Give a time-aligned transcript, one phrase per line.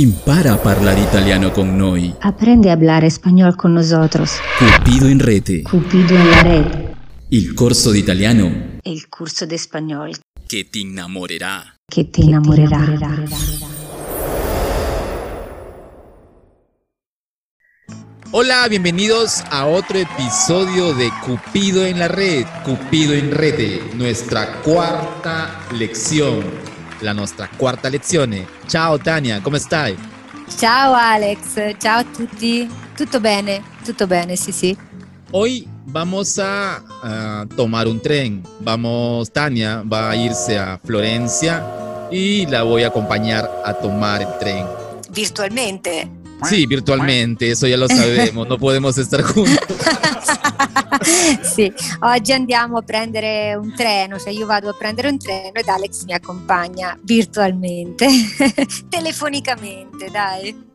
[0.00, 2.14] Impara a parlare italiano con noi.
[2.22, 4.38] Aprende a hablar español con nosotros.
[4.58, 5.62] Cupido in rete.
[5.62, 6.64] Cupido en la red.
[7.28, 10.16] Il corso di italiano El curso de español
[10.48, 11.74] che ti innamorerà.
[11.86, 12.80] que te enamorará.
[18.32, 25.66] Hola, bienvenidos a otro episodio de Cupido en la Red, Cupido in Rete, nuestra cuarta
[25.76, 26.44] lección,
[27.00, 28.46] la nostra quarta lezione.
[28.66, 29.96] Ciao Tania, come stai?
[30.56, 32.68] Ciao Alex, ciao a tutti.
[32.94, 34.76] Tutto bene, tutto bene, sì sì.
[35.32, 38.42] Hoy vamos a, ah, tomar un tren.
[38.58, 44.38] Vamos, Tania va a irse a Florencia y la voy a acompañar a tomar el
[44.38, 44.66] tren.
[45.10, 46.08] Virtualmente.
[46.42, 49.58] Sí, virtualmente, eso ya lo sabemos, no podemos estar juntos.
[51.42, 55.68] sì, oggi andiamo a prendere un treno, cioè io vado a prendere un treno ed
[55.68, 58.06] Alex mi accompagna virtualmente,
[58.88, 60.68] telefonicamente, dai.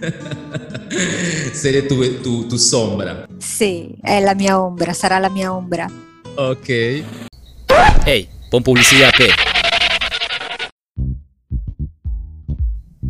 [1.52, 3.26] Seré tu, tu, tu sombra.
[3.38, 5.90] Sì, è la mia ombra, sarà la mia ombra.
[6.36, 6.68] Ok.
[8.04, 9.26] Hey, pon publicidad, P.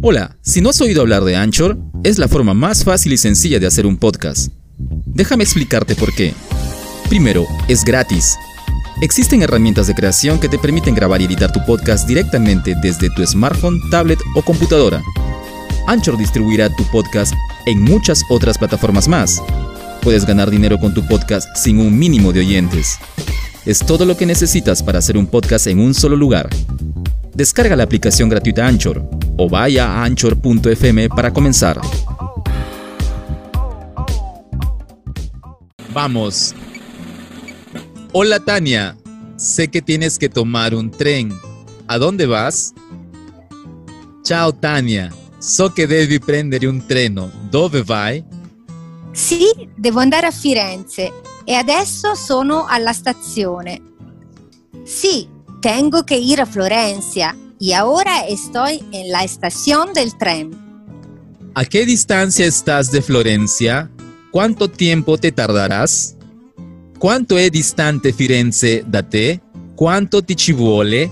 [0.01, 3.59] Hola, si no has oído hablar de Anchor, es la forma más fácil y sencilla
[3.59, 4.53] de hacer un podcast.
[4.79, 6.35] Déjame explicarte por qué.
[7.09, 8.39] Primero, es gratis.
[9.01, 13.27] Existen herramientas de creación que te permiten grabar y editar tu podcast directamente desde tu
[13.27, 15.03] smartphone, tablet o computadora.
[15.87, 17.33] Anchor distribuirá tu podcast
[17.65, 19.43] en muchas otras plataformas más.
[20.03, 22.99] Puedes ganar dinero con tu podcast sin un mínimo de oyentes.
[23.65, 26.51] Es todo lo que necesitas para hacer un podcast en un solo lugar.
[27.33, 29.03] Descarga la aplicación gratuita Anchor
[29.39, 31.81] o vaya a anchor.fm para comenzar.
[35.95, 36.55] Vamos.
[38.13, 38.97] Hola Tania,
[39.37, 41.39] sé que tienes que tomar un tren.
[41.87, 42.73] ¿A dónde vas?
[44.25, 47.31] Ciao Tania, so che devi prendere un treno.
[47.51, 48.25] Dove vai?
[49.13, 51.13] Sì, devo andare a Firenze
[51.45, 53.83] e adesso sono alla stazione.
[54.85, 55.29] Sì,
[55.61, 60.57] tengo que ir a Florencia y ahora estoy en la estación del tren.
[61.53, 63.91] ¿A qué distancia estás de Florencia?
[64.31, 66.18] ¿Quanto tempo te tardarás?
[66.99, 69.41] Quanto è distante Firenze da te?
[69.75, 71.09] Quanto ti ci vuole?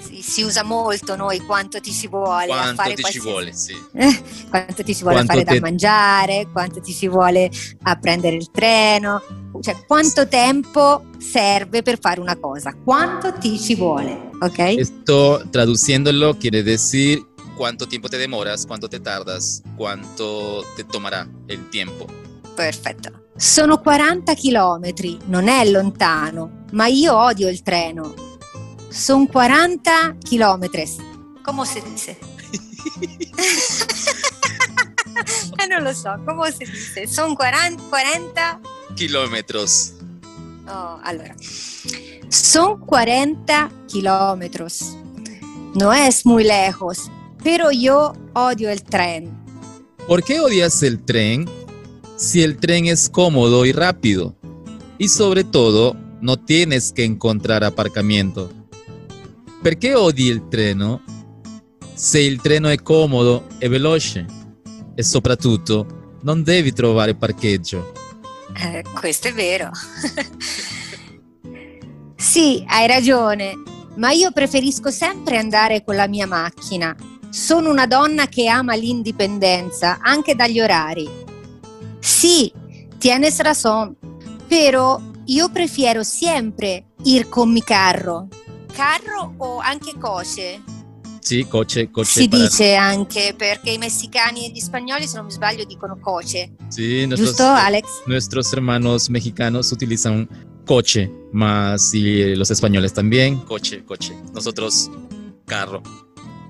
[0.00, 3.28] Si, si usa molto noi quanto ti ci vuole a Quanto fare ti ci qualsiasi-
[3.28, 3.72] vuole, sì.
[3.94, 7.48] Eh, quanto ti ci vuole Quanto a fare te- da mangiare, quanto ti ci vuole
[7.82, 9.22] a prendere il treno,
[9.60, 14.58] cioè quanto tempo serve per fare una cosa, quanto ti ci vuole, ok?
[14.76, 17.24] Esto traduciéndolo quiere decir
[17.54, 22.06] cuánto tiempo te demoras, cuánto te tardas, cuánto te tomará el tiempo.
[22.56, 23.19] Perfetto.
[23.40, 28.12] Sono 40 chilometri, non è lontano, ma io odio il treno.
[28.90, 30.86] Sono 40 chilometri.
[31.42, 32.18] Come si dice?
[35.56, 37.06] eh, non lo so, come si dice?
[37.06, 38.60] Sono 40, 40
[38.94, 39.94] Kilómetros.
[40.66, 41.34] No, allora.
[42.28, 44.98] Son 40 kilómetros.
[45.74, 47.10] No es muy lejos,
[47.42, 49.34] pero yo odio el tren.
[50.06, 51.48] ¿Por qué odias el tren
[52.20, 54.36] si el tren es cómodo y rápido?
[54.98, 58.50] Y sobre todo, no tienes que encontrar aparcamiento.
[59.62, 61.02] Perché odi il treno
[61.94, 64.26] se il treno è comodo e veloce?
[64.94, 67.92] E soprattutto, non devi trovare parcheggio.
[68.54, 69.70] Eh, questo è vero.
[72.16, 73.54] sì, hai ragione,
[73.96, 76.94] ma io preferisco sempre andare con la mia macchina.
[77.30, 81.19] Sono una donna che ama l'indipendenza, anche dagli orari.
[82.00, 82.52] Sì,
[82.98, 83.96] tienes razón,
[84.48, 88.28] pero io prefiero siempre ir con mi carro.
[88.74, 90.62] Carro o anche coche?
[91.20, 95.26] Sì, coche, coche Si para- dice anche perché i messicani e gli spagnoli, se non
[95.26, 96.54] mi sbaglio, dicono coche.
[96.68, 97.86] Sí, nuestros, Giusto, Alex?
[98.06, 100.26] nuestros hermanos mexicanos utilizan
[100.66, 103.36] coche, más y los españoles también.
[103.40, 104.14] Coche, coche.
[104.32, 104.90] Nosotros,
[105.44, 105.82] carro.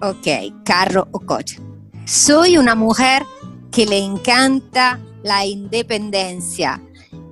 [0.02, 1.58] Ok, carro o coche.
[2.06, 3.24] Soy una mujer
[3.72, 6.80] que le encanta la independencia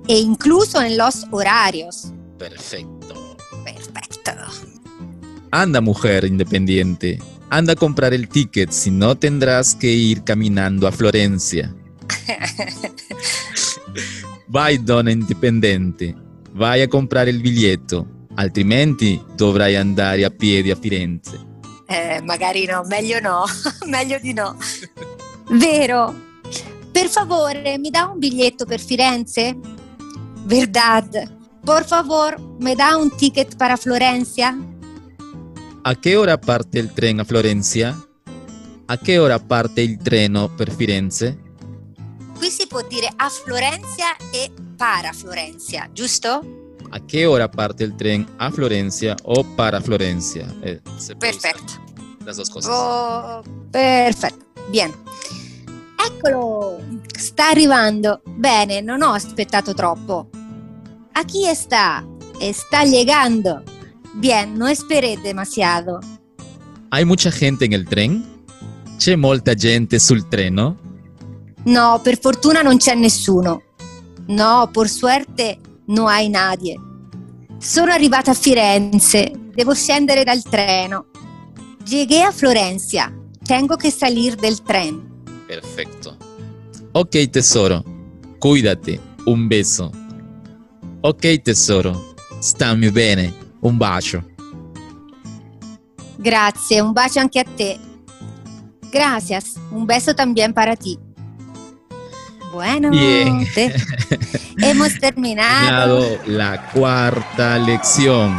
[0.07, 2.11] e incluso en los horarios.
[2.37, 3.37] Perfecto.
[3.63, 4.31] Perfecto.
[5.51, 7.19] Anda, mujer independiente.
[7.49, 11.73] Anda a comprar el ticket, si no tendrás que ir caminando a Florencia.
[14.47, 16.15] Vai, donna indipendente.
[16.51, 21.47] Vai a comprare il biglietto, altrimenti dovrai andare a piedi a Firenze.
[21.87, 23.45] Eh, magari no, meglio no,
[23.87, 24.55] meglio di no.
[25.51, 26.28] Vero?
[26.99, 29.57] Per favore, mi dà un biglietto per Firenze?
[30.43, 31.31] Verdad.
[31.63, 34.53] Por favor, me da un ticket para Florencia?
[35.83, 37.97] ¿A qué hora parte el tren a Florencia?
[38.87, 41.39] A che ora parte il treno per Firenze?
[42.35, 46.41] Qui si può dire a Florencia e para Florencia, giusto?
[46.89, 50.53] ¿A qué hora parte el tren a Florencia o para Florencia?
[50.63, 50.81] Eh,
[51.17, 51.81] Perfetto.
[52.25, 52.69] Las dos cosas.
[52.73, 53.41] Oh,
[53.71, 54.45] perfetto.
[54.69, 54.93] Bien.
[56.05, 56.78] Eccolo,
[57.19, 58.21] sta arrivando.
[58.25, 60.29] Bene, non ho aspettato troppo.
[61.13, 62.05] Aquí está.
[62.39, 63.63] Está llegando.
[64.13, 65.99] Bien, no esperé demasiado.
[66.91, 68.23] ¿Hay mucha gente en el tren?
[68.97, 70.77] C'è molta gente sul treno?
[71.65, 73.61] No, per fortuna non c'è nessuno.
[74.27, 76.75] No, por suerte no hay nadie.
[77.59, 81.07] Sono arrivata a Firenze, devo scendere dal treno.
[81.85, 83.13] Llegué a Florencia,
[83.43, 85.23] tengo que salir del tren.
[85.47, 85.98] Perfecto.
[86.93, 87.83] Ok, tesoro.
[88.39, 88.99] Cuídate.
[89.25, 89.91] Un beso.
[91.01, 92.15] Ok, tesoro.
[92.41, 93.33] Stammi bene.
[93.61, 94.23] Un bacio.
[96.17, 97.77] Grazie, un bacio anche a te.
[98.91, 100.97] Gracias, un beso también para ti.
[102.51, 103.45] Bueno, Bien.
[103.53, 103.73] te-
[104.57, 106.03] hemos terminado.
[106.25, 108.35] La cuarta lección.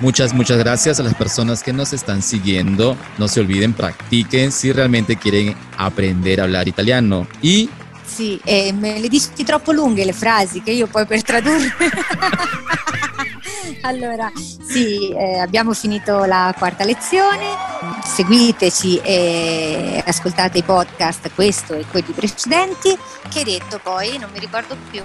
[0.00, 2.96] Muchas, muchas gracias a las personas que nos están siguiendo.
[3.16, 7.26] No se olviden, practiquen si realmente quieren aprender a hablar italiano.
[7.42, 7.68] Y
[8.08, 11.72] Sì, eh, me le dici troppo lunghe le frasi che io poi per tradurre.
[13.82, 17.44] allora, sì, eh, abbiamo finito la quarta lezione.
[18.04, 22.96] Seguiteci e ascoltate i podcast, questo e quelli precedenti.
[23.28, 24.16] Che hai detto poi?
[24.18, 25.02] Non mi ricordo più.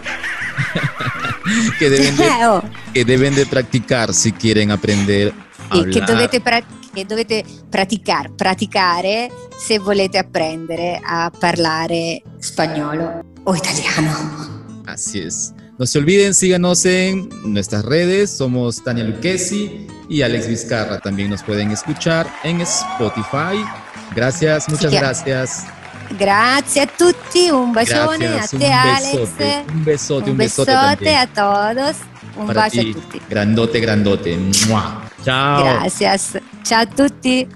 [1.78, 2.64] que deben de, Eh, oh,
[2.94, 5.34] que deben de practicar si quieren aprender
[5.72, 13.56] sì, che dovete, pra- che dovete praticare, praticare se volete apprendere a parlare spagnolo o
[13.56, 14.82] italiano.
[14.86, 15.54] Así es.
[15.80, 18.30] No se olviden, síganos en nuestras redes.
[18.38, 21.00] Somos Tania Luquesi y Alex Vizcarra.
[21.00, 23.66] También nos pueden escuchar en Spotify.
[24.16, 25.64] Gracias, muchas que- gracias.
[26.20, 29.14] Grazie a tutti, un bacione Gracias, a un te besote, Alex.
[29.74, 31.96] un besote, un, un besote, besote a todos.
[32.36, 32.92] Un para bacio ti.
[32.92, 33.22] a tutti.
[33.30, 34.38] Grandote, grandote.
[34.68, 35.03] ¡Mua!
[35.24, 35.64] Chao.
[35.64, 36.38] Gracias.
[36.64, 37.48] Ciao a tutti.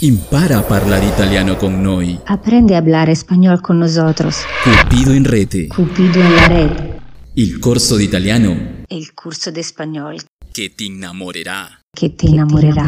[0.00, 2.18] Impara a parlare italiano con noi.
[2.26, 4.44] Aprende a hablar español con nosotros.
[4.62, 5.66] Cupido in rete.
[5.68, 6.70] Cupido en la red.
[7.34, 10.16] Il corso di italiano El curso de español
[10.52, 11.78] che ti innamorerà.
[11.92, 12.84] que te enamorará.